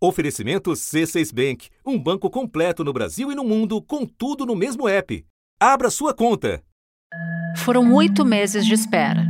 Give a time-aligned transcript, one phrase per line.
[0.00, 4.88] Oferecimento C6 Bank, um banco completo no Brasil e no mundo, com tudo no mesmo
[4.88, 5.24] app.
[5.60, 6.62] Abra sua conta.
[7.56, 9.26] Foram oito meses de espera.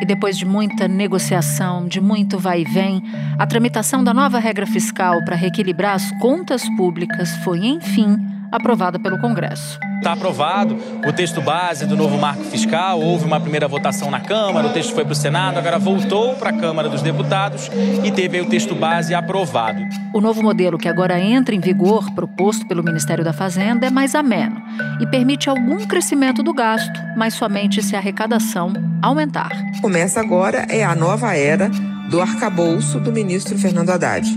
[0.00, 3.02] E depois de muita negociação, de muito vai e vem,
[3.36, 8.16] a tramitação da nova regra fiscal para reequilibrar as contas públicas foi, enfim,
[8.56, 9.78] aprovada pelo Congresso.
[9.98, 10.76] Está aprovado
[11.06, 14.94] o texto base do novo marco fiscal, houve uma primeira votação na Câmara, o texto
[14.94, 17.70] foi para o Senado, agora voltou para a Câmara dos Deputados
[18.04, 19.82] e teve o texto base aprovado.
[20.12, 24.14] O novo modelo que agora entra em vigor, proposto pelo Ministério da Fazenda, é mais
[24.14, 24.62] ameno
[25.00, 29.50] e permite algum crescimento do gasto, mas somente se a arrecadação aumentar.
[29.80, 31.70] Começa agora é a nova era
[32.10, 34.28] do arcabouço do ministro Fernando Haddad.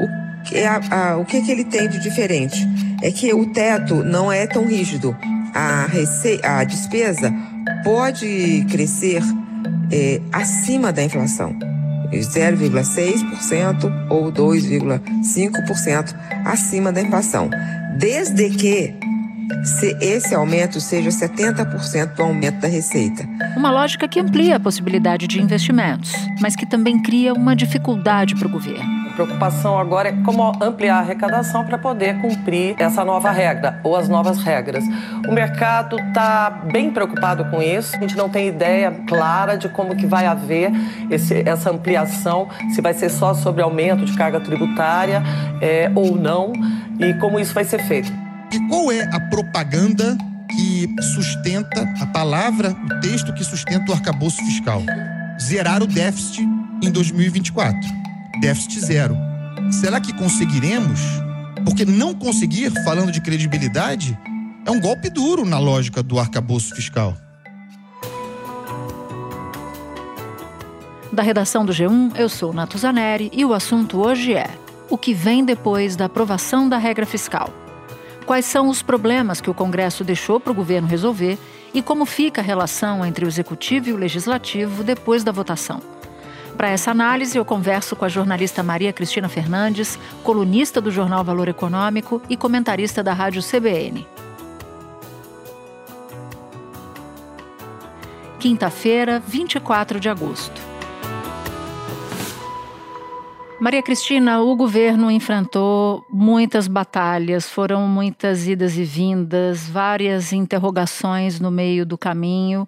[0.00, 0.19] O
[0.66, 2.66] a, a, o que, que ele tem de diferente?
[3.02, 5.16] é que o teto não é tão rígido.
[5.54, 6.38] A, rece...
[6.42, 7.32] a despesa
[7.82, 9.22] pode crescer
[9.90, 11.56] é, acima da inflação.
[12.12, 17.48] 0,6% ou 2,5% acima da inflação,
[17.98, 18.92] desde que
[19.64, 23.28] se esse aumento seja 70% do aumento da receita.
[23.56, 28.48] Uma lógica que amplia a possibilidade de investimentos, mas que também cria uma dificuldade para
[28.48, 33.78] o governo preocupação agora é como ampliar a arrecadação para poder cumprir essa nova regra
[33.84, 34.82] ou as novas regras.
[35.28, 37.94] O mercado está bem preocupado com isso.
[37.96, 40.72] A gente não tem ideia clara de como que vai haver
[41.10, 45.22] esse, essa ampliação, se vai ser só sobre aumento de carga tributária
[45.60, 46.52] é, ou não,
[46.98, 48.29] e como isso vai ser feito.
[48.52, 50.16] E qual é a propaganda
[50.50, 54.82] que sustenta a palavra, o texto que sustenta o arcabouço fiscal?
[55.40, 56.42] Zerar o déficit
[56.82, 58.00] em 2024
[58.40, 59.16] déficit zero.
[59.70, 61.00] Será que conseguiremos?
[61.64, 64.18] Porque não conseguir, falando de credibilidade,
[64.64, 67.14] é um golpe duro na lógica do arcabouço fiscal.
[71.12, 74.48] Da redação do G1, eu sou Nato Zaneri e o assunto hoje é
[74.88, 77.52] o que vem depois da aprovação da regra fiscal.
[78.30, 81.36] Quais são os problemas que o Congresso deixou para o governo resolver
[81.74, 85.82] e como fica a relação entre o executivo e o legislativo depois da votação?
[86.56, 91.48] Para essa análise, eu converso com a jornalista Maria Cristina Fernandes, colunista do jornal Valor
[91.48, 94.06] Econômico e comentarista da rádio CBN.
[98.38, 100.69] Quinta-feira, 24 de agosto.
[103.60, 111.50] Maria Cristina, o governo enfrentou muitas batalhas, foram muitas idas e vindas, várias interrogações no
[111.50, 112.66] meio do caminho,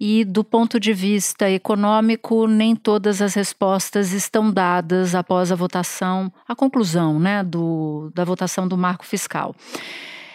[0.00, 6.30] e do ponto de vista econômico, nem todas as respostas estão dadas após a votação,
[6.48, 9.54] a conclusão né, do, da votação do marco fiscal.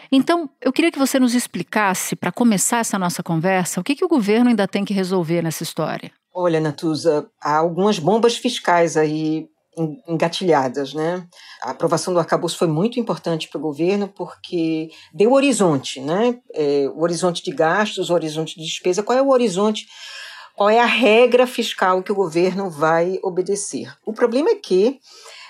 [0.10, 4.06] Então, eu queria que você nos explicasse, para começar essa nossa conversa, o que, que
[4.06, 6.14] o governo ainda tem que resolver nessa história.
[6.34, 9.50] Olha, Natuza, há algumas bombas fiscais aí
[10.08, 11.28] engatilhadas, né?
[11.62, 16.40] A aprovação do arcabouço foi muito importante para o governo porque deu horizonte, né?
[16.54, 19.04] É, o horizonte de gastos, o horizonte de despesa.
[19.04, 19.88] Qual é o horizonte?
[20.56, 23.96] Qual é a regra fiscal que o governo vai obedecer?
[24.06, 25.00] O problema é que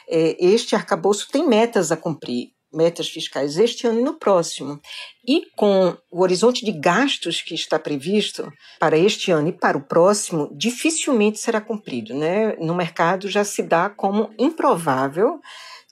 [0.09, 4.79] é, este arcabouço tem metas a cumprir metas fiscais este ano e no próximo.
[5.27, 9.83] E com o horizonte de gastos que está previsto para este ano e para o
[9.83, 12.13] próximo, dificilmente será cumprido.
[12.13, 12.55] Né?
[12.57, 15.39] No mercado já se dá como improvável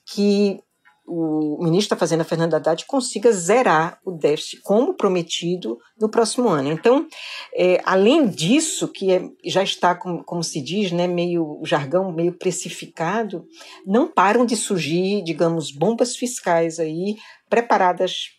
[0.05, 0.59] que
[1.07, 6.71] o ministro da Fazenda, Fernando Haddad, consiga zerar o déficit como prometido no próximo ano.
[6.71, 7.07] Então,
[7.53, 12.11] é, além disso, que é, já está, como, como, se diz, né, meio o jargão
[12.11, 13.45] meio precificado,
[13.85, 17.15] não param de surgir, digamos, bombas fiscais aí
[17.49, 18.35] preparadas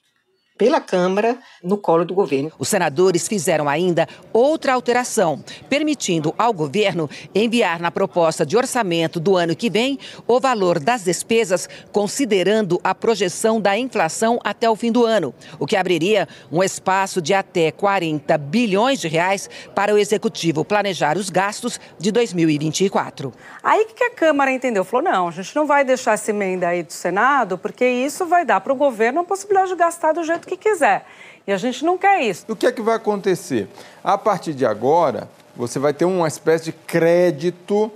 [0.56, 2.50] pela Câmara no colo do governo.
[2.58, 9.36] Os senadores fizeram ainda outra alteração, permitindo ao governo enviar na proposta de orçamento do
[9.36, 14.90] ano que vem o valor das despesas, considerando a projeção da inflação até o fim
[14.90, 19.98] do ano, o que abriria um espaço de até 40 bilhões de reais para o
[19.98, 23.32] executivo planejar os gastos de 2024.
[23.62, 26.82] Aí que a Câmara entendeu, falou: "Não, a gente não vai deixar essa emenda aí
[26.82, 30.45] do Senado, porque isso vai dar para o governo a possibilidade de gastar do jeito
[30.46, 31.04] que quiser.
[31.46, 32.44] E a gente não quer isso.
[32.48, 33.68] O que é que vai acontecer?
[34.02, 37.90] A partir de agora, você vai ter uma espécie de crédito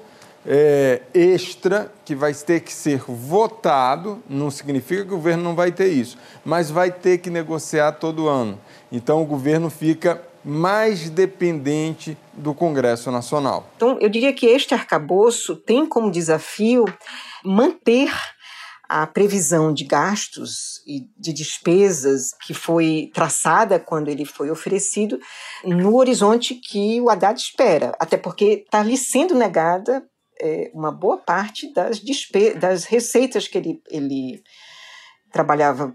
[0.47, 4.23] é, extra que vai ter que ser votado.
[4.29, 8.29] Não significa que o governo não vai ter isso, mas vai ter que negociar todo
[8.29, 8.59] ano.
[8.91, 13.69] Então o governo fica mais dependente do Congresso Nacional.
[13.77, 16.87] Então, eu diria que este arcabouço tem como desafio
[17.45, 18.11] manter
[18.93, 25.17] a previsão de gastos e de despesas que foi traçada quando ele foi oferecido
[25.65, 30.05] no horizonte que o Haddad espera, até porque está lhe sendo negada
[30.43, 32.03] é, uma boa parte das,
[32.59, 34.43] das receitas que ele, ele
[35.33, 35.95] trabalhava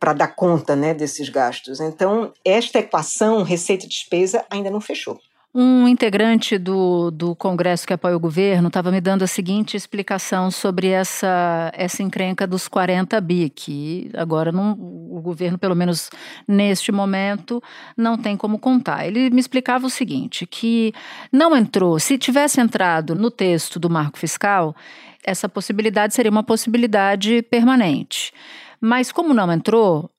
[0.00, 1.78] para dar conta né, desses gastos.
[1.78, 5.20] Então, esta equação receita-despesa ainda não fechou.
[5.54, 10.50] Um integrante do, do Congresso que apoia o governo estava me dando a seguinte explicação
[10.50, 16.08] sobre essa, essa encrenca dos 40 bi, que agora não, o governo, pelo menos
[16.48, 17.62] neste momento,
[17.94, 19.06] não tem como contar.
[19.06, 20.94] Ele me explicava o seguinte: que
[21.30, 24.74] não entrou, se tivesse entrado no texto do marco fiscal,
[25.22, 28.32] essa possibilidade seria uma possibilidade permanente.
[28.80, 30.10] Mas como não entrou,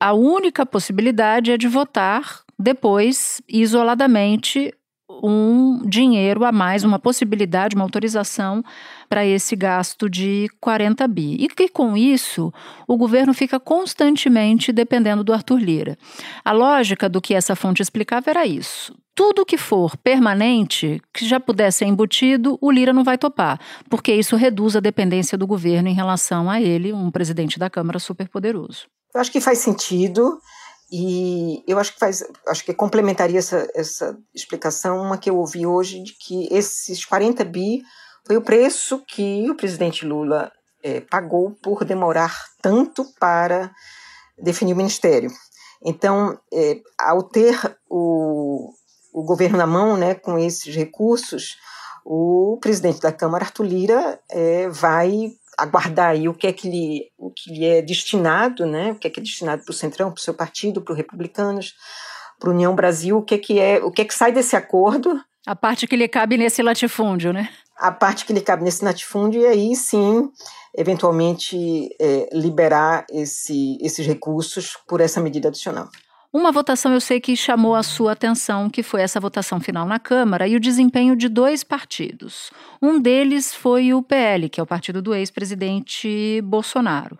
[0.00, 4.74] a única possibilidade é de votar depois, isoladamente,
[5.22, 8.62] um dinheiro a mais, uma possibilidade, uma autorização
[9.08, 11.36] para esse gasto de 40 bi.
[11.40, 12.52] E que com isso
[12.86, 15.98] o governo fica constantemente dependendo do Arthur Lira.
[16.44, 18.94] A lógica do que essa fonte explicava era isso.
[19.14, 24.14] Tudo que for permanente, que já pudesse ser embutido, o Lira não vai topar, porque
[24.14, 28.86] isso reduz a dependência do governo em relação a ele, um presidente da Câmara superpoderoso.
[29.14, 30.38] Eu acho que faz sentido.
[30.90, 35.64] E eu acho que faz, acho que complementaria essa, essa explicação uma que eu ouvi
[35.64, 37.80] hoje de que esses 40 bi
[38.26, 40.50] foi o preço que o presidente Lula
[40.82, 43.70] é, pagou por demorar tanto para
[44.36, 45.30] definir o ministério.
[45.84, 47.56] Então, é, ao ter
[47.88, 48.72] o,
[49.12, 51.56] o governo na mão, né, com esses recursos,
[52.04, 57.10] o presidente da Câmara, Arthur Lira, é, vai aguardar aí o que é que lhe,
[57.18, 58.92] o que lhe é destinado, né?
[58.92, 60.98] O que é que é destinado para o Centrão, para o seu partido, para os
[60.98, 61.74] republicanos,
[62.38, 64.56] para a União Brasil, o que é que é, o que é que sai desse
[64.56, 65.20] acordo?
[65.46, 67.48] A parte que lhe cabe nesse latifúndio, né?
[67.76, 70.30] A parte que lhe cabe nesse latifúndio e aí sim,
[70.76, 75.88] eventualmente é, liberar esse, esses recursos por essa medida adicional.
[76.32, 79.98] Uma votação eu sei que chamou a sua atenção, que foi essa votação final na
[79.98, 82.52] Câmara e o desempenho de dois partidos.
[82.80, 87.18] Um deles foi o PL, que é o partido do ex-presidente Bolsonaro.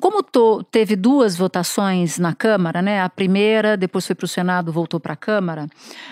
[0.00, 0.20] Como
[0.64, 3.00] teve duas votações na Câmara, né?
[3.00, 5.68] A primeira, depois foi para o Senado, voltou para a Câmara.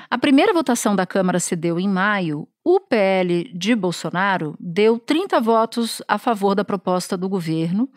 [0.08, 2.46] A primeira votação da Câmara se deu em maio.
[2.70, 7.88] O PL de Bolsonaro deu 30 votos a favor da proposta do governo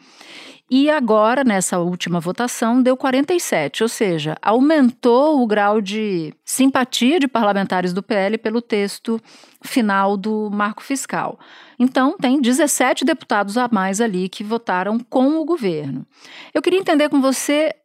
[0.73, 7.27] e agora, nessa última votação, deu 47, ou seja, aumentou o grau de simpatia de
[7.27, 9.19] parlamentares do PL pelo texto
[9.61, 11.37] final do marco fiscal.
[11.77, 16.07] Então, tem 17 deputados a mais ali que votaram com o governo.
[16.53, 17.75] Eu queria entender com você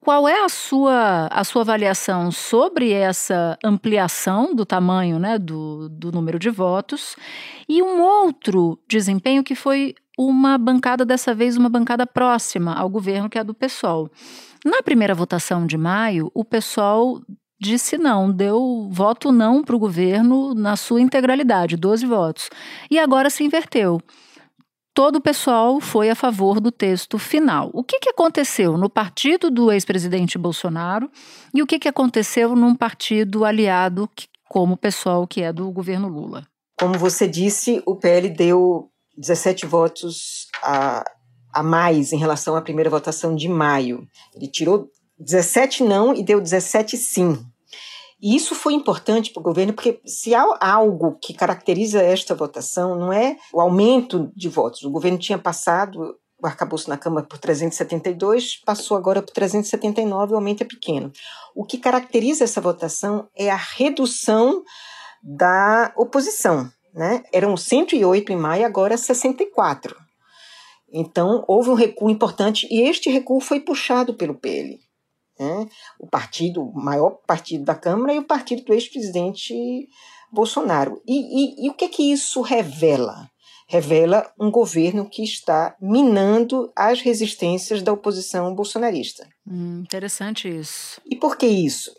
[0.00, 6.12] qual é a sua, a sua avaliação sobre essa ampliação do tamanho né, do, do
[6.12, 7.16] número de votos
[7.68, 13.30] e um outro desempenho que foi uma bancada, dessa vez, uma bancada próxima ao governo,
[13.30, 14.10] que é a do PSOL.
[14.64, 17.22] Na primeira votação de maio, o PSOL
[17.60, 22.50] disse não, deu voto não para o governo na sua integralidade, 12 votos.
[22.90, 24.00] E agora se inverteu.
[24.98, 27.70] Todo o pessoal foi a favor do texto final.
[27.72, 31.08] O que, que aconteceu no partido do ex-presidente Bolsonaro
[31.54, 34.10] e o que, que aconteceu num partido aliado
[34.48, 36.48] como o pessoal que é do governo Lula?
[36.80, 41.04] Como você disse, o PL deu 17 votos a,
[41.54, 44.04] a mais em relação à primeira votação de maio.
[44.34, 47.38] Ele tirou 17 não e deu 17 sim.
[48.20, 52.96] E isso foi importante para o governo, porque se há algo que caracteriza esta votação,
[52.96, 54.82] não é o aumento de votos.
[54.82, 60.36] O governo tinha passado o arcabouço na Câmara por 372, passou agora por 379, o
[60.36, 61.12] aumento é pequeno.
[61.54, 64.62] O que caracteriza essa votação é a redução
[65.22, 66.70] da oposição.
[66.94, 67.22] Né?
[67.32, 69.96] Eram 108 em maio, agora 64.
[70.92, 74.78] Então, houve um recuo importante e este recuo foi puxado pelo PL.
[75.38, 75.66] Né?
[75.98, 79.88] O partido, o maior partido da Câmara e o partido do ex-presidente
[80.32, 81.00] Bolsonaro.
[81.06, 83.28] E, e, e o que é que isso revela?
[83.66, 89.28] Revela um governo que está minando as resistências da oposição bolsonarista.
[89.46, 91.00] Hum, interessante isso.
[91.04, 91.92] E por que isso?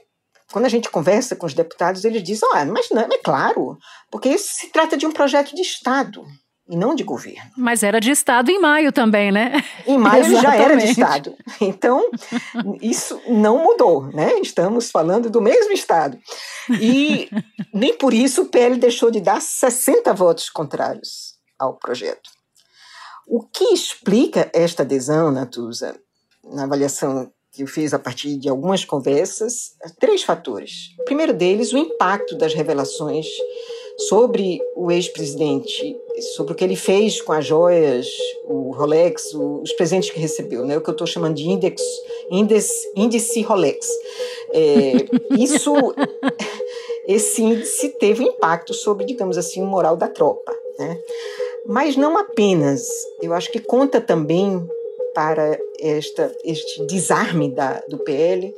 [0.52, 3.78] Quando a gente conversa com os deputados, eles dizem: ah, mas não, é claro,
[4.10, 6.26] porque isso se trata de um projeto de Estado
[6.70, 7.50] e não de governo.
[7.58, 9.64] Mas era de Estado em maio também, né?
[9.88, 11.36] Em maio já era de Estado.
[11.60, 12.10] Então,
[12.80, 14.40] isso não mudou, né?
[14.40, 16.18] Estamos falando do mesmo Estado.
[16.80, 17.28] E
[17.74, 22.30] nem por isso o PL deixou de dar 60 votos contrários ao projeto.
[23.28, 26.00] O que explica esta adesão, Natuza,
[26.44, 30.96] na avaliação que eu fiz a partir de algumas conversas, três fatores.
[31.00, 33.26] O primeiro deles, o impacto das revelações
[34.08, 35.96] sobre o ex-presidente,
[36.36, 38.08] sobre o que ele fez com as joias,
[38.46, 40.78] o Rolex, os presentes que recebeu, né?
[40.78, 41.82] o que eu estou chamando de index,
[42.32, 43.88] índice, índice Rolex.
[44.52, 44.94] É,
[45.38, 45.74] isso
[47.08, 50.56] esse índice teve impacto sobre, digamos assim, o moral da tropa.
[50.78, 50.98] Né?
[51.66, 52.88] Mas não apenas,
[53.22, 54.64] eu acho que conta também
[55.14, 58.54] para esta, este desarme da, do PL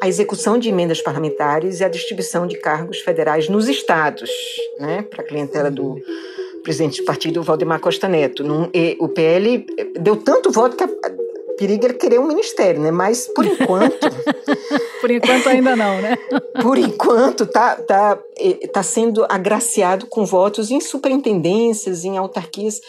[0.00, 4.30] a execução de emendas parlamentares e a distribuição de cargos federais nos estados,
[4.78, 6.00] né, para a clientela do
[6.62, 8.44] presidente do partido, Valdemar Costa Neto.
[8.44, 9.66] Num, o PL
[10.00, 10.88] deu tanto voto que a,
[11.58, 12.90] perigo ele querer um ministério, né?
[12.90, 13.98] Mas por enquanto.
[15.00, 16.16] por enquanto ainda não, né?
[16.62, 18.18] por enquanto tá, tá,
[18.72, 22.80] tá sendo agraciado com votos em superintendências, em autarquias,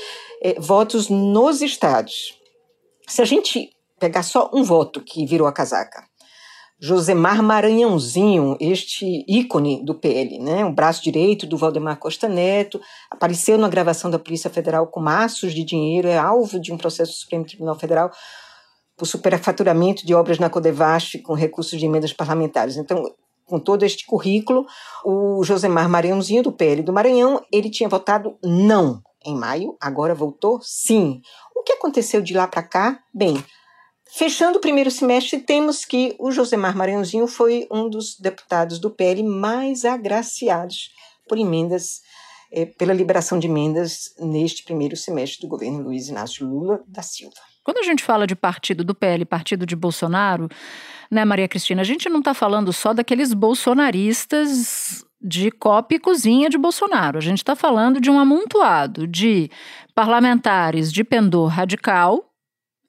[0.41, 2.37] eh, votos nos estados.
[3.07, 6.08] Se a gente pegar só um voto que virou a casaca,
[6.81, 12.79] Josemar Maranhãozinho, este ícone do PL, né, o braço direito do Valdemar Costa Neto,
[13.11, 17.11] apareceu na gravação da Polícia Federal com maços de dinheiro, é alvo de um processo
[17.11, 18.09] do Supremo Tribunal Federal
[18.95, 22.77] por superfaturamento de obras na Codevasf com recursos de emendas parlamentares.
[22.77, 23.03] Então,
[23.45, 24.65] com todo este currículo,
[25.03, 30.59] o Josemar Maranhãozinho, do PL do Maranhão, ele tinha votado não em maio, agora voltou
[30.61, 31.19] sim.
[31.53, 32.99] O que aconteceu de lá para cá?
[33.13, 33.43] Bem,
[34.11, 39.21] Fechando o primeiro semestre, temos que o Josemar Maranhãozinho foi um dos deputados do PL
[39.23, 40.91] mais agraciados
[41.27, 42.01] por emendas,
[42.51, 47.35] eh, pela liberação de emendas neste primeiro semestre do governo Luiz Inácio Lula da Silva.
[47.63, 50.49] Quando a gente fala de partido do PL, partido de Bolsonaro,
[51.11, 56.49] né, Maria Cristina, a gente não está falando só daqueles bolsonaristas de copa e cozinha
[56.49, 57.19] de Bolsonaro.
[57.19, 59.51] A gente está falando de um amontoado de
[59.93, 62.28] parlamentares de pendor radical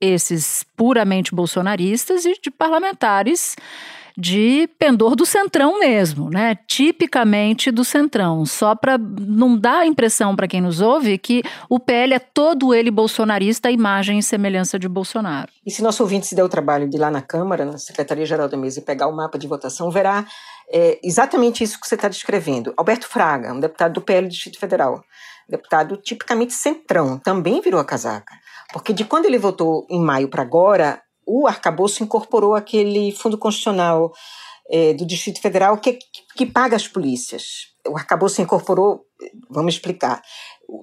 [0.00, 3.56] esses puramente bolsonaristas e de parlamentares
[4.16, 6.56] de pendor do centrão mesmo, né?
[6.66, 11.80] Tipicamente do centrão, só para não dar a impressão para quem nos ouve que o
[11.80, 15.50] PL é todo ele bolsonarista, a imagem e semelhança de Bolsonaro.
[15.64, 18.48] E se nosso ouvinte se der o trabalho de ir lá na Câmara, na Secretaria-Geral
[18.48, 20.26] da Mesa e pegar o mapa de votação, verá
[20.70, 22.74] é, exatamente isso que você está descrevendo.
[22.76, 25.02] Alberto Fraga, um deputado do PL do Distrito Federal,
[25.48, 28.34] deputado tipicamente centrão, também virou a casaca.
[28.72, 34.12] Porque de quando ele votou em maio para agora, o arcabouço incorporou aquele fundo constitucional
[34.70, 35.98] é, do Distrito Federal que,
[36.36, 37.68] que paga as polícias.
[37.88, 39.04] O arcabouço incorporou,
[39.48, 40.22] vamos explicar,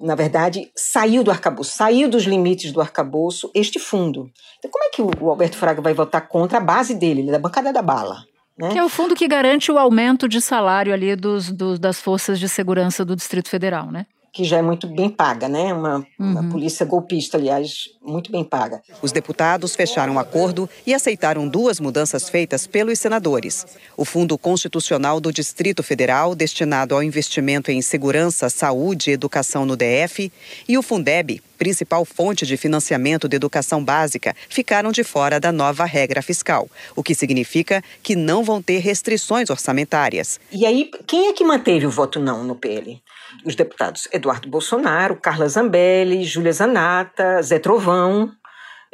[0.02, 4.30] na verdade, saiu do arcabouço, saiu dos limites do arcabouço este fundo.
[4.58, 7.72] Então, como é que o Alberto Fraga vai votar contra a base dele, da bancada
[7.72, 8.24] da bala?
[8.58, 8.70] Né?
[8.70, 12.40] Que é o fundo que garante o aumento de salário ali dos, dos, das forças
[12.40, 14.06] de segurança do Distrito Federal, né?
[14.32, 15.72] Que já é muito bem paga, né?
[15.72, 16.04] Uma, uhum.
[16.18, 18.80] uma, polícia golpista, aliás, muito bem paga.
[19.02, 23.66] Os deputados fecharam um acordo e aceitaram duas mudanças feitas pelos senadores.
[23.96, 29.76] O Fundo Constitucional do Distrito Federal, destinado ao investimento em segurança, saúde e educação no
[29.76, 30.30] DF,
[30.68, 35.84] e o Fundeb, principal fonte de financiamento de educação básica, ficaram de fora da nova
[35.84, 40.38] regra fiscal, o que significa que não vão ter restrições orçamentárias.
[40.52, 43.02] E aí, quem é que manteve o voto não no PL?
[43.44, 48.30] Os deputados Eduardo Bolsonaro, Carla Zambelli, Júlia Zanata, Zé Trovão,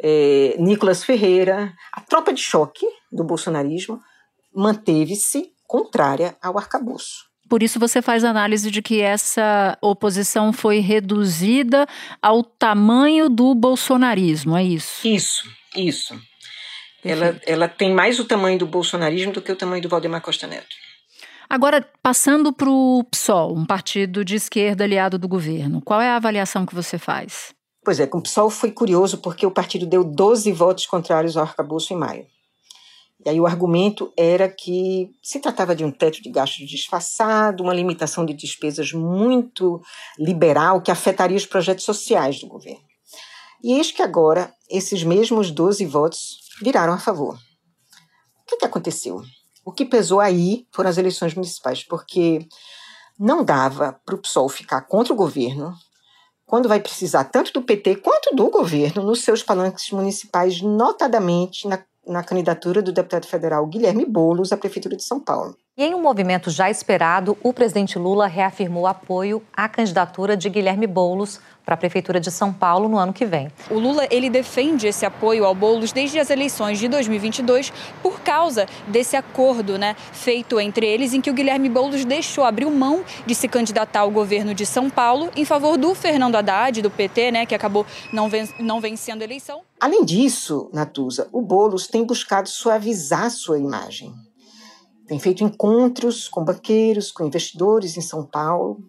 [0.01, 1.73] é, Nicolas Ferreira.
[1.91, 3.99] A tropa de choque do bolsonarismo
[4.53, 7.25] manteve-se contrária ao arcabouço.
[7.47, 11.85] Por isso você faz análise de que essa oposição foi reduzida
[12.21, 15.07] ao tamanho do bolsonarismo, é isso?
[15.07, 15.43] Isso,
[15.75, 16.19] isso.
[17.03, 20.47] Ela, ela tem mais o tamanho do bolsonarismo do que o tamanho do Valdemar Costa
[20.47, 20.75] Neto.
[21.49, 26.15] Agora, passando para o PSOL, um partido de esquerda aliado do governo, qual é a
[26.15, 27.53] avaliação que você faz?
[27.83, 31.43] Pois é, com o PSOL foi curioso porque o partido deu 12 votos contrários ao
[31.43, 32.25] arcabouço em maio.
[33.23, 37.73] E aí o argumento era que se tratava de um teto de gastos disfarçado, uma
[37.73, 39.81] limitação de despesas muito
[40.17, 42.83] liberal que afetaria os projetos sociais do governo.
[43.63, 47.35] E eis que agora esses mesmos 12 votos viraram a favor.
[47.35, 49.23] O que, que aconteceu?
[49.65, 52.47] O que pesou aí foram as eleições municipais, porque
[53.19, 55.73] não dava para o PSOL ficar contra o governo
[56.45, 61.79] quando vai precisar tanto do PT quanto do governo nos seus palanques municipais, notadamente na,
[62.05, 65.57] na candidatura do deputado federal Guilherme Boulos à Prefeitura de São Paulo.
[65.75, 70.85] E em um movimento já esperado, o presidente Lula reafirmou apoio à candidatura de Guilherme
[70.85, 73.49] Boulos para a Prefeitura de São Paulo no ano que vem.
[73.69, 78.67] O Lula ele defende esse apoio ao Boulos desde as eleições de 2022 por causa
[78.87, 83.33] desse acordo né, feito entre eles em que o Guilherme Boulos deixou abrir mão de
[83.33, 87.45] se candidatar ao governo de São Paulo em favor do Fernando Haddad, do PT, né,
[87.45, 89.61] que acabou não, ven não vencendo a eleição.
[89.79, 94.13] Além disso, Natuza, o Boulos tem buscado suavizar sua imagem
[95.07, 98.83] tem feito encontros com banqueiros, com investidores em São Paulo,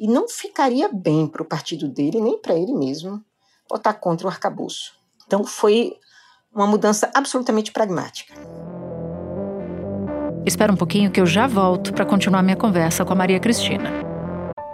[0.00, 3.22] e não ficaria bem para o partido dele, nem para ele mesmo,
[3.68, 4.94] votar contra o arcabouço.
[5.26, 5.92] Então foi
[6.52, 8.32] uma mudança absolutamente pragmática.
[10.46, 13.90] Espera um pouquinho que eu já volto para continuar minha conversa com a Maria Cristina.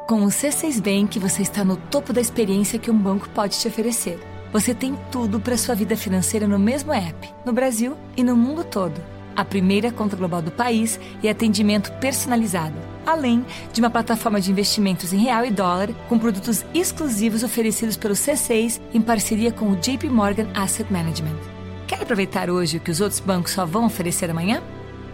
[0.08, 3.66] Com o C6 Bank, você está no topo da experiência que um banco pode te
[3.66, 4.20] oferecer.
[4.52, 8.62] Você tem tudo para sua vida financeira no mesmo app, no Brasil e no mundo
[8.62, 9.02] todo.
[9.34, 15.12] A primeira conta global do país e atendimento personalizado, além de uma plataforma de investimentos
[15.12, 20.08] em real e dólar com produtos exclusivos oferecidos pelo C6 em parceria com o JP
[20.08, 21.36] Morgan Asset Management.
[21.86, 24.62] Quer aproveitar hoje o que os outros bancos só vão oferecer amanhã?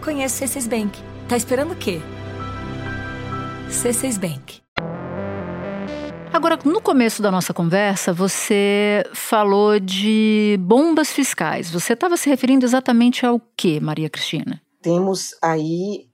[0.03, 0.99] Conheça o C6 Bank.
[1.29, 2.01] Tá esperando o quê?
[3.69, 4.63] C6 Bank.
[6.33, 11.69] Agora, no começo da nossa conversa, você falou de bombas fiscais.
[11.69, 14.59] Você estava se referindo exatamente ao que, Maria Cristina?
[14.81, 16.07] Temos aí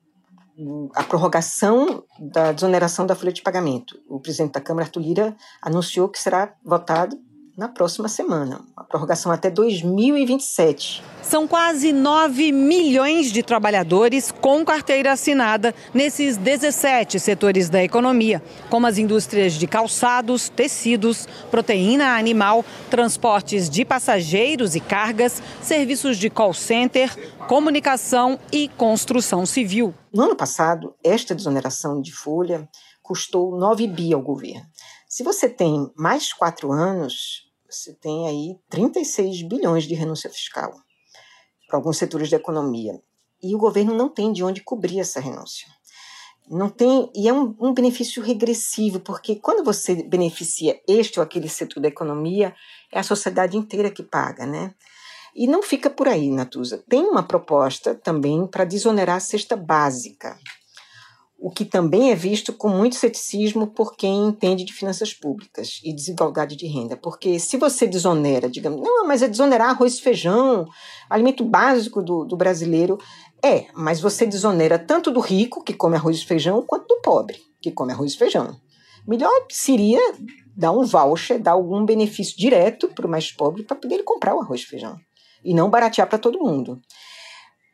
[0.95, 3.99] a prorrogação da desoneração da folha de pagamento.
[4.07, 7.17] O presidente da Câmara, Arthur Lira, anunciou que será votado
[7.59, 8.61] na próxima semana.
[8.73, 11.03] A prorrogação até 2027.
[11.21, 18.87] São quase 9 milhões de trabalhadores com carteira assinada nesses 17 setores da economia, como
[18.87, 26.53] as indústrias de calçados, tecidos, proteína animal, transportes de passageiros e cargas, serviços de call
[26.53, 27.13] center,
[27.45, 29.93] comunicação e construção civil.
[30.13, 32.69] No ano passado, esta desoneração de folha
[33.03, 34.65] custou 9 bi ao governo.
[35.09, 40.73] Se você tem mais quatro anos, você tem aí 36 bilhões de renúncia fiscal
[41.67, 42.99] para alguns setores da economia.
[43.41, 45.67] E o governo não tem de onde cobrir essa renúncia.
[46.49, 51.47] Não tem, e é um, um benefício regressivo, porque quando você beneficia este ou aquele
[51.47, 52.55] setor da economia,
[52.91, 54.73] é a sociedade inteira que paga, né?
[55.35, 56.83] E não fica por aí, Natuza.
[56.89, 60.39] Tem uma proposta também para desonerar a cesta básica
[61.41, 65.93] o que também é visto com muito ceticismo por quem entende de finanças públicas e
[65.93, 66.97] desigualdade de renda.
[66.97, 70.67] Porque se você desonera, digamos, não, mas é desonerar arroz e feijão,
[71.09, 72.97] alimento básico do, do brasileiro,
[73.43, 77.39] é, mas você desonera tanto do rico, que come arroz e feijão, quanto do pobre,
[77.61, 78.59] que come arroz e feijão.
[79.07, 80.01] Melhor seria
[80.55, 84.41] dar um voucher, dar algum benefício direto para o mais pobre para poder comprar o
[84.41, 84.97] arroz e feijão.
[85.41, 86.81] E não baratear para todo mundo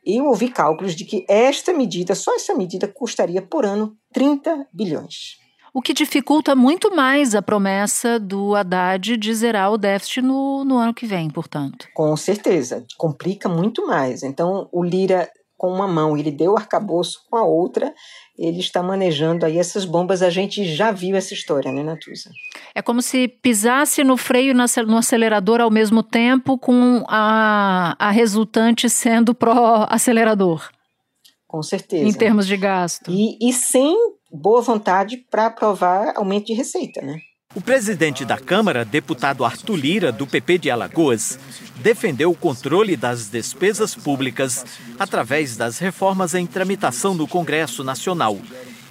[0.06, 5.36] eu ouvi cálculos de que esta medida, só essa medida, custaria por ano 30 bilhões.
[5.74, 10.78] O que dificulta muito mais a promessa do Haddad de zerar o déficit no, no
[10.78, 11.86] ano que vem, portanto.
[11.94, 14.22] Com certeza, complica muito mais.
[14.22, 17.94] Então, o Lira com uma mão, ele deu o arcabouço com a outra,
[18.38, 20.22] ele está manejando aí essas bombas.
[20.22, 22.30] A gente já viu essa história, né, Natuza?
[22.76, 28.10] É como se pisasse no freio e no acelerador ao mesmo tempo, com a, a
[28.10, 30.68] resultante sendo pró-acelerador.
[31.48, 32.04] Com certeza.
[32.04, 33.10] Em termos de gasto.
[33.10, 33.96] E, e sem
[34.30, 37.18] boa vontade para aprovar aumento de receita, né?
[37.54, 41.38] O presidente da Câmara, deputado Arthur Lira, do PP de Alagoas,
[41.76, 44.66] defendeu o controle das despesas públicas
[44.98, 48.38] através das reformas em tramitação no Congresso Nacional.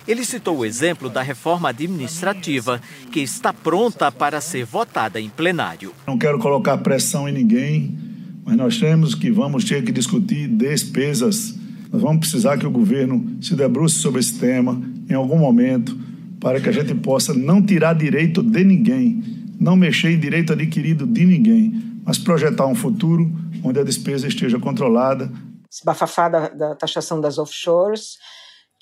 [0.08, 2.80] Ele citou o exemplo da reforma administrativa,
[3.12, 5.94] que está pronta para ser votada em plenário.
[6.06, 7.98] Não quero colocar pressão em ninguém,
[8.46, 11.56] mas nós temos que vamos ter que discutir despesas.
[11.92, 15.98] Nós vamos precisar que o governo se debruce sobre esse tema em algum momento
[16.40, 19.24] para que a gente possa não tirar direito de ninguém,
[19.60, 21.74] não mexer em direito adquirido de ninguém,
[22.06, 23.32] mas projetar um futuro
[23.64, 25.32] onde a despesa esteja controlada.
[25.72, 28.20] Esse bafafá da, da taxação das offshores,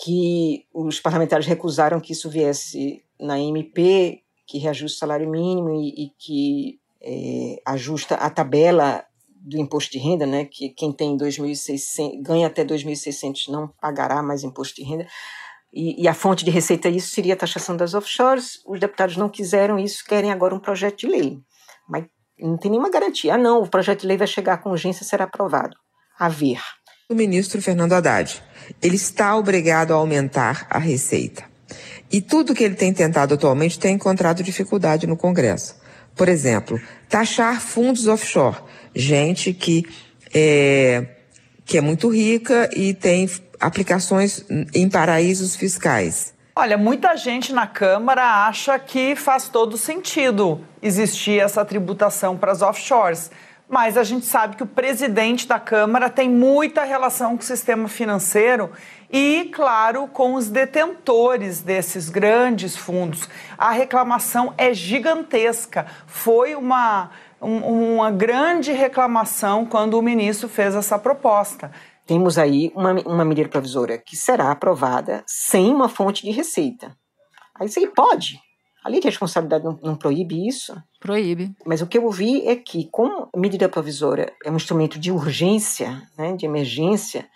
[0.03, 6.05] que os parlamentares recusaram que isso viesse na MP, que reajuste o salário mínimo e,
[6.05, 12.21] e que é, ajusta a tabela do imposto de renda, né, que quem tem 2.600
[12.21, 15.07] ganha até 2.600 não pagará mais imposto de renda
[15.71, 18.61] e, e, a fonte de receita isso seria a taxação das offshores.
[18.67, 21.39] Os deputados não quiseram isso, querem agora um projeto de lei.
[21.89, 22.05] Mas
[22.37, 23.33] não tem nenhuma garantia.
[23.33, 25.75] Ah, não, o projeto de lei vai chegar com urgência será aprovado.
[26.19, 26.59] A ver.
[27.13, 28.41] O ministro Fernando Haddad,
[28.82, 31.43] ele está obrigado a aumentar a receita.
[32.12, 35.76] E tudo que ele tem tentado atualmente tem encontrado dificuldade no Congresso.
[36.15, 38.58] Por exemplo, taxar fundos offshore.
[38.95, 39.86] Gente que
[40.34, 41.06] é,
[41.63, 46.34] que é muito rica e tem aplicações em paraísos fiscais?
[46.56, 52.63] Olha, muita gente na Câmara acha que faz todo sentido existir essa tributação para as
[52.63, 53.30] offshores.
[53.73, 57.88] Mas a gente sabe que o presidente da Câmara tem muita relação com o sistema
[57.88, 58.69] financeiro
[59.12, 63.27] e, claro, com os detentores desses grandes fundos.
[63.57, 65.88] A reclamação é gigantesca.
[66.05, 67.09] Foi uma,
[67.41, 71.71] um, uma grande reclamação quando o ministro fez essa proposta
[72.05, 76.93] temos aí uma, uma medida provisória que será aprovada sem uma fonte de receita.
[77.57, 78.42] Aí você pode.
[78.84, 80.76] A lei de responsabilidade não, não, proíbe isso.
[81.00, 81.56] Proíbe.
[81.65, 86.02] Mas o que eu ouvi é que, como medida provisória é um instrumento de urgência,
[86.17, 87.30] né, de emergência,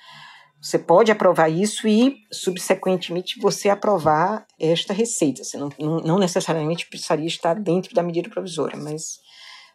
[0.60, 5.44] Você pode aprovar isso e, subsequentemente, você aprovar esta receita.
[5.44, 5.70] Você não,
[6.04, 9.20] não, necessariamente precisaria estar dentro da medida provisória, mas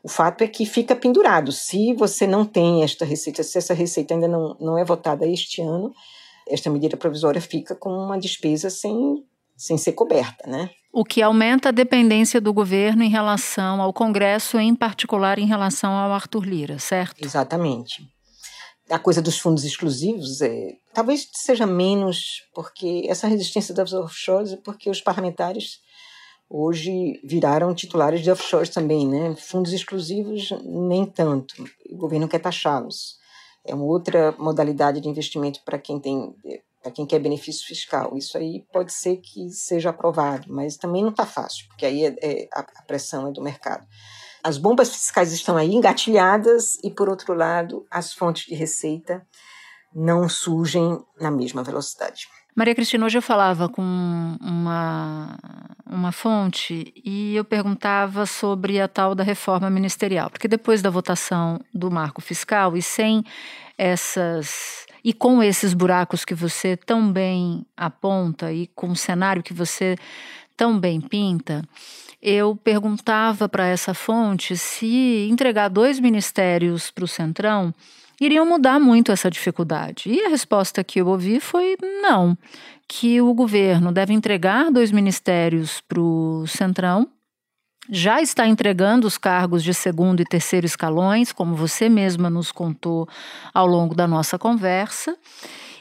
[0.03, 1.53] o fato é que fica pendurado.
[1.53, 5.63] Se você não tem esta receita, se essa receita ainda não, não é votada este
[5.63, 5.93] ano,
[6.49, 9.25] esta medida provisória fica com uma despesa sem,
[9.57, 10.69] sem ser coberta, né?
[10.93, 15.91] O que aumenta a dependência do governo em relação ao Congresso, em particular em relação
[15.91, 17.25] ao Arthur Lira, certo?
[17.25, 18.07] Exatamente.
[18.91, 24.57] A coisa dos fundos exclusivos é, talvez seja menos porque essa resistência das offshores é
[24.59, 25.81] porque os parlamentares
[26.47, 29.35] hoje viraram titulares de offshores também, né?
[29.37, 31.55] Fundos exclusivos nem tanto.
[31.89, 33.17] O governo quer taxá-los.
[33.65, 36.35] É uma outra modalidade de investimento para quem tem
[36.83, 38.17] para quem quer benefício fiscal.
[38.17, 42.17] Isso aí pode ser que seja aprovado, mas também não está fácil, porque aí é,
[42.23, 43.87] é, a pressão é do mercado.
[44.43, 49.25] As bombas fiscais estão aí engatilhadas e, por outro lado, as fontes de receita
[49.95, 52.27] não surgem na mesma velocidade.
[52.55, 55.39] Maria Cristina, hoje eu falava com uma,
[55.87, 61.61] uma fonte e eu perguntava sobre a tal da reforma ministerial, porque depois da votação
[61.73, 63.25] do marco fiscal e sem
[63.79, 69.53] essas e com esses buracos que você tão bem aponta e com o cenário que
[69.53, 69.97] você
[70.57, 71.63] tão bem pinta,
[72.21, 77.75] eu perguntava para essa fonte se entregar dois ministérios para o Centrão
[78.21, 80.09] iriam mudar muito essa dificuldade.
[80.09, 82.39] E a resposta que eu ouvi foi não,
[82.87, 87.09] que o governo deve entregar dois ministérios para o Centrão,
[87.91, 93.09] já está entregando os cargos de segundo e terceiro escalões, como você mesma nos contou
[93.53, 95.17] ao longo da nossa conversa.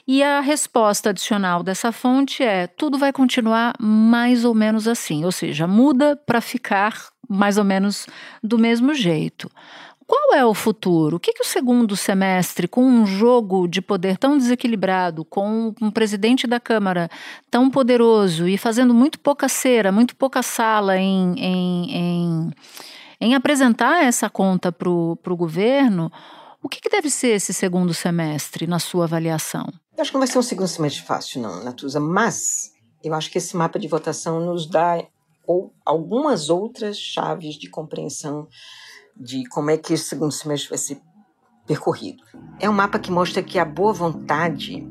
[0.07, 5.31] E a resposta adicional dessa fonte é: tudo vai continuar mais ou menos assim, ou
[5.31, 8.07] seja, muda para ficar mais ou menos
[8.43, 9.49] do mesmo jeito.
[10.11, 11.15] Qual é o futuro?
[11.15, 15.89] O que, que o segundo semestre, com um jogo de poder tão desequilibrado, com um
[15.89, 17.09] presidente da Câmara
[17.49, 22.51] tão poderoso e fazendo muito pouca cera, muito pouca sala em, em, em,
[23.21, 26.11] em apresentar essa conta para o governo,
[26.61, 29.71] o que, que, deve ser esse segundo semestre, na sua avaliação?
[29.95, 33.31] Eu acho que não vai ser um segundo semestre fácil, não, Natuza, mas eu acho
[33.31, 35.05] que esse mapa de votação nos dá
[35.47, 38.49] ou algumas outras chaves de compreensão
[39.21, 40.99] de como é que esse segundo semestre vai ser
[41.67, 42.23] percorrido.
[42.59, 44.87] É um mapa que mostra que a boa vontade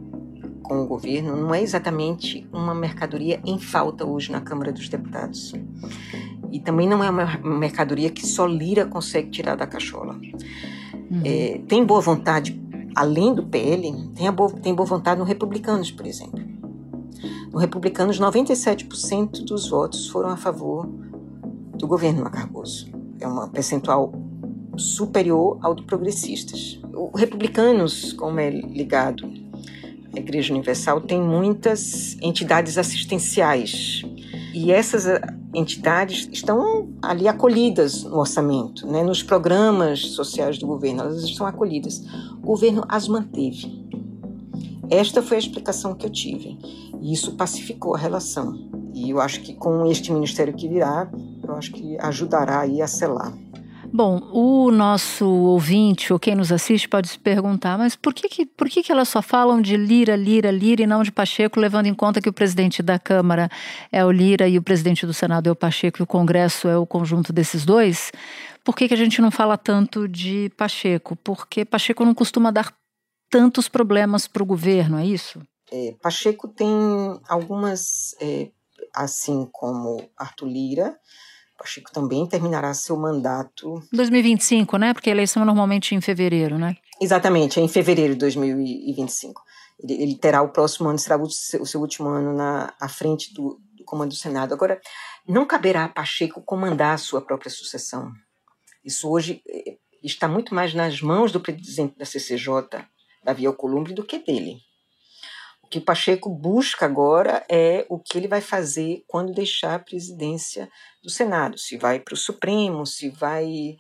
[0.62, 5.52] com o governo não é exatamente uma mercadoria em falta hoje na Câmara dos Deputados.
[6.52, 7.26] E também não é uma
[7.58, 10.14] mercadoria que só Lira consegue tirar da cachola.
[10.14, 11.22] Uhum.
[11.24, 12.60] É, tem boa vontade,
[12.94, 16.40] além do PL, tem, boa, tem boa vontade no Republicanos, por exemplo.
[17.52, 20.86] No Republicanos, 97% dos votos foram a favor
[21.76, 24.12] do governo Macargoso é um percentual
[24.76, 26.80] superior ao do progressistas.
[26.94, 29.30] O republicanos, como é ligado
[30.14, 34.02] à Igreja Universal, tem muitas entidades assistenciais
[34.52, 35.20] e essas eh,
[35.54, 42.02] entidades estão ali acolhidas no orçamento, né, nos programas sociais do governo, elas estão acolhidas.
[42.42, 43.88] O governo as manteve.
[44.90, 46.58] Esta foi a explicação que eu tive.
[47.00, 48.58] E isso pacificou a relação.
[48.92, 51.08] E eu acho que com este ministério que virá,
[51.50, 53.32] eu acho que ajudará aí a selar.
[53.92, 58.46] Bom, o nosso ouvinte ou quem nos assiste pode se perguntar, mas por que, que,
[58.46, 61.86] por que, que elas só falam de Lira, Lira, Lira e não de Pacheco, levando
[61.86, 63.50] em conta que o presidente da Câmara
[63.90, 66.78] é o Lira e o presidente do Senado é o Pacheco e o Congresso é
[66.78, 68.12] o conjunto desses dois?
[68.62, 71.16] Por que, que a gente não fala tanto de Pacheco?
[71.16, 72.72] Porque Pacheco não costuma dar
[73.28, 75.40] tantos problemas para o governo, é isso?
[75.72, 76.68] É, Pacheco tem
[77.28, 78.50] algumas, é,
[78.94, 80.96] assim como Arthur Lira,
[81.60, 83.82] Pacheco também terminará seu mandato.
[83.92, 84.94] 2025, né?
[84.94, 86.74] Porque a eleição é normalmente em fevereiro, né?
[86.98, 89.42] Exatamente, é em fevereiro de 2025.
[89.78, 92.88] Ele, ele terá o próximo ano, será o seu, o seu último ano na, à
[92.88, 94.54] frente do, do comando do Senado.
[94.54, 94.80] Agora,
[95.28, 98.10] não caberá a Pacheco comandar a sua própria sucessão.
[98.82, 102.86] Isso hoje eh, está muito mais nas mãos do presidente da CCJ,
[103.22, 104.58] Davi Alcolumbre, do que dele
[105.70, 110.68] que o Pacheco busca agora é o que ele vai fazer quando deixar a presidência
[111.02, 111.56] do Senado.
[111.56, 113.76] Se vai para o Supremo, se vai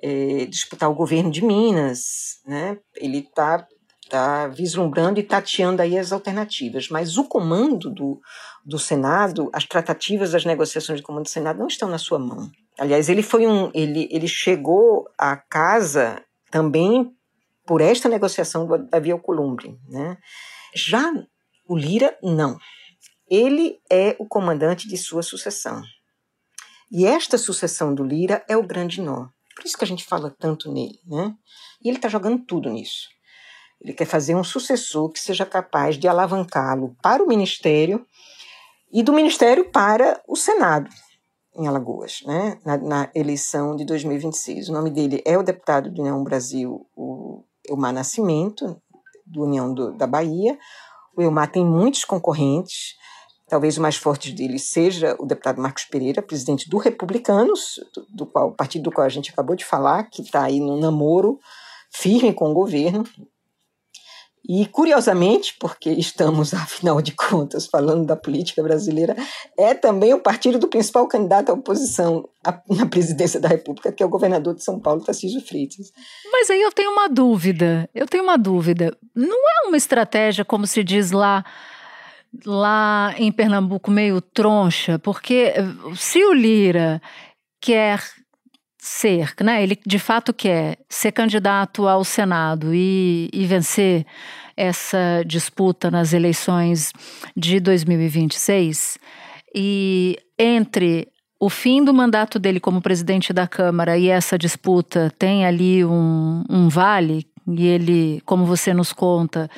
[0.00, 2.78] é, disputar o governo de Minas, né?
[2.96, 3.66] Ele está
[4.08, 6.88] tá vislumbrando e tateando aí as alternativas.
[6.88, 8.20] Mas o comando do,
[8.64, 12.48] do Senado, as tratativas, as negociações de comando do Senado não estão na sua mão.
[12.78, 17.10] Aliás, ele foi um, ele, ele chegou à casa também
[17.66, 20.16] por esta negociação do Davi Alcolumbre, né?
[20.74, 21.12] Já
[21.66, 22.58] o Lira, não.
[23.28, 25.82] Ele é o comandante de sua sucessão.
[26.90, 29.28] E esta sucessão do Lira é o grande nó.
[29.56, 31.34] Por isso que a gente fala tanto nele, né?
[31.82, 33.08] E ele está jogando tudo nisso.
[33.80, 38.06] Ele quer fazer um sucessor que seja capaz de alavancá-lo para o ministério
[38.92, 40.88] e do ministério para o Senado
[41.56, 44.68] em Alagoas, né, na, na, eleição de 2026.
[44.68, 48.80] O nome dele é o deputado do União Brasil, o Elmar Nascimento,
[49.26, 50.58] do União do, da Bahia.
[51.16, 52.94] O Elmar tem muitos concorrentes,
[53.48, 58.26] talvez o mais forte dele seja o deputado Marcos Pereira, presidente do Republicanos, do, do
[58.26, 61.38] qual, partido do qual a gente acabou de falar, que está aí no namoro
[61.92, 63.04] firme com o governo,
[64.46, 69.16] e, curiosamente, porque estamos, afinal de contas, falando da política brasileira,
[69.58, 72.28] é também o partido do principal candidato à oposição
[72.68, 75.92] na presidência da República, que é o governador de São Paulo, Tarcísio Freitas.
[76.30, 78.96] Mas aí eu tenho uma dúvida, eu tenho uma dúvida.
[79.14, 81.44] Não é uma estratégia, como se diz lá,
[82.44, 84.98] lá em Pernambuco, meio troncha?
[84.98, 85.54] Porque
[85.96, 87.00] se o Lira
[87.60, 88.02] quer
[88.84, 89.62] ser, né?
[89.62, 94.04] Ele de fato quer ser candidato ao Senado e, e vencer
[94.54, 96.92] essa disputa nas eleições
[97.34, 98.98] de 2026.
[99.54, 101.08] E entre
[101.40, 106.44] o fim do mandato dele como presidente da Câmara e essa disputa tem ali um,
[106.50, 109.48] um vale, e ele, como você nos conta,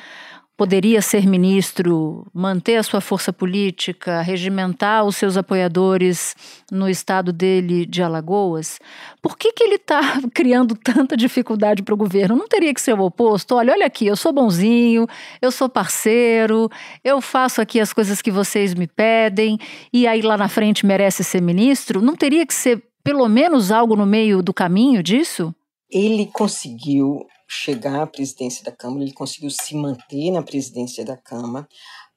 [0.57, 6.35] poderia ser ministro, manter a sua força política, regimentar os seus apoiadores
[6.71, 8.79] no estado dele de Alagoas,
[9.21, 10.01] por que, que ele está
[10.33, 12.35] criando tanta dificuldade para o governo?
[12.35, 13.53] Não teria que ser o oposto?
[13.53, 15.07] Olha, olha aqui, eu sou bonzinho,
[15.39, 16.69] eu sou parceiro,
[17.03, 19.59] eu faço aqui as coisas que vocês me pedem,
[19.93, 22.01] e aí lá na frente merece ser ministro?
[22.01, 25.53] Não teria que ser pelo menos algo no meio do caminho disso?
[25.89, 31.67] Ele conseguiu chegar à presidência da Câmara, ele conseguiu se manter na presidência da Câmara,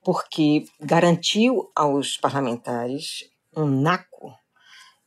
[0.03, 4.35] porque garantiu aos parlamentares um naco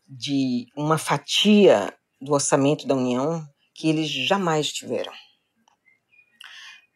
[0.07, 5.11] de uma fatia do orçamento da União que eles jamais tiveram.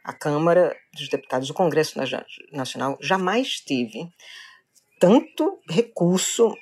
[0.03, 1.99] A Câmara dos Deputados, o Congresso
[2.51, 4.07] Nacional, jamais teve
[4.99, 6.55] tanto recurso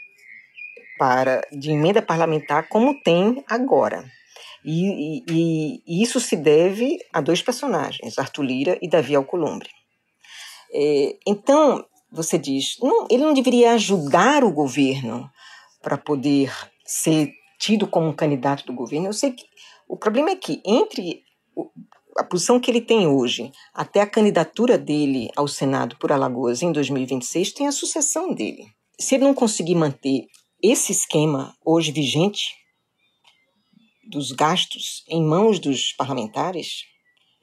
[0.98, 4.04] para de emenda parlamentar como tem agora.
[4.66, 9.70] E, e, e, isso se deve a dois personagens, Arthur Lira e Davi Alcolumbre.
[10.74, 15.30] É, então, você diz, não, ele não deveria ajudar o governo
[15.84, 16.52] para poder
[16.84, 19.08] ser tido como um candidato do governo.
[19.08, 19.46] Eu sei que
[19.88, 21.24] o problema é que entre
[22.18, 26.72] a posição que ele tem hoje até a candidatura dele ao Senado por Alagoas em
[26.72, 28.66] 2026 tem a sucessão dele.
[29.00, 30.26] Se ele não conseguir manter
[30.64, 32.65] esse esquema hoje vigente,
[34.08, 36.84] dos gastos em mãos dos parlamentares,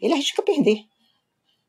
[0.01, 0.79] ele arrisca perder.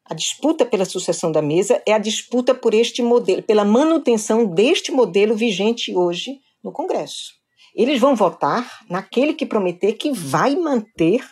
[0.06, 4.91] A disputa pela sucessão da mesa é a disputa por este modelo, pela manutenção deste
[4.91, 7.34] modelo vigente hoje no Congresso.
[7.73, 11.25] Eles vão votar naquele que prometer que vai manter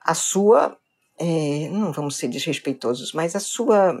[0.00, 0.76] a sua,
[1.18, 3.98] é, não vamos ser desrespeitosos, mas a sua,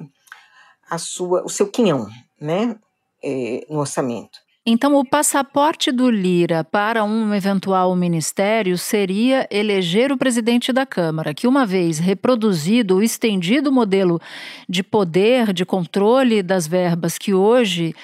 [0.90, 2.08] a sua, o seu quinhão,
[2.40, 2.78] né,
[3.22, 4.38] é, no orçamento.
[4.66, 11.32] Então, o passaporte do Lira para um eventual ministério seria eleger o presidente da Câmara,
[11.32, 14.20] que, uma vez reproduzido ou estendido o modelo
[14.68, 17.94] de poder, de controle das verbas que hoje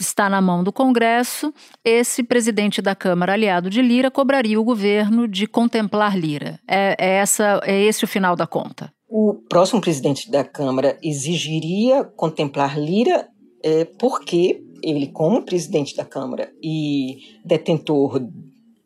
[0.00, 1.52] está na mão do Congresso,
[1.84, 6.58] esse presidente da Câmara, aliado de Lira, cobraria o governo de contemplar Lira.
[6.66, 8.92] É, é, essa, é esse o final da conta.
[9.08, 13.28] O próximo presidente da Câmara exigiria contemplar Lira
[13.62, 18.20] é, porque ele, como presidente da Câmara e detentor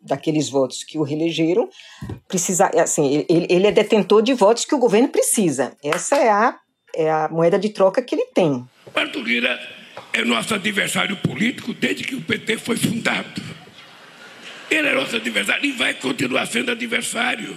[0.02, 1.68] daqueles votos que o reelegeram,
[2.28, 5.76] precisa, assim, ele, ele é detentor de votos que o governo precisa.
[5.82, 6.58] Essa é a,
[6.94, 8.64] é a moeda de troca que ele tem.
[8.94, 9.58] Arthur Lira
[10.12, 13.42] é nosso adversário político desde que o PT foi fundado.
[14.70, 17.56] Ele é nosso adversário e vai continuar sendo adversário.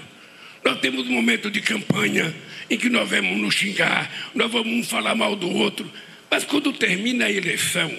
[0.63, 2.33] Nós temos um momento de campanha
[2.69, 5.89] em que nós vamos nos xingar, nós vamos falar mal do outro,
[6.29, 7.91] mas quando termina a eleição,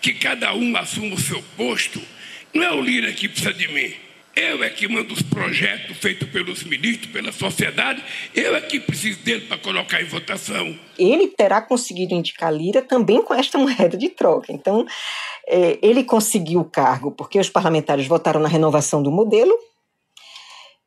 [0.00, 2.00] que cada um assuma o seu posto,
[2.52, 3.92] não é o Lira que precisa de mim.
[4.34, 9.18] Eu é que mando os projetos feitos pelos ministros, pela sociedade, eu é que preciso
[9.20, 10.78] dele para colocar em votação.
[10.98, 14.52] Ele terá conseguido indicar Lira também com esta moeda de troca.
[14.52, 14.86] Então,
[15.48, 19.54] é, ele conseguiu o cargo porque os parlamentares votaram na renovação do modelo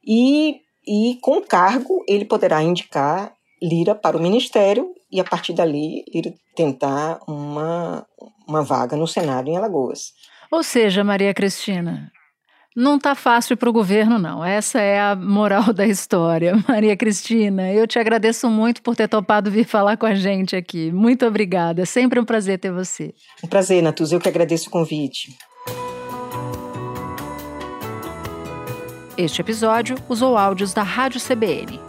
[0.05, 5.53] e, e com o cargo ele poderá indicar Lira para o ministério e a partir
[5.53, 8.05] dali Lira tentar uma,
[8.47, 10.13] uma vaga no Senado em Alagoas.
[10.51, 12.11] Ou seja, Maria Cristina,
[12.75, 14.43] não está fácil para o governo, não.
[14.43, 16.53] Essa é a moral da história.
[16.67, 20.91] Maria Cristina, eu te agradeço muito por ter topado vir falar com a gente aqui.
[20.91, 21.81] Muito obrigada.
[21.81, 23.13] É sempre um prazer ter você.
[23.43, 24.11] Um prazer, Natuz.
[24.11, 25.35] Eu que agradeço o convite.
[29.17, 31.88] Este episódio usou áudios da Rádio CBN.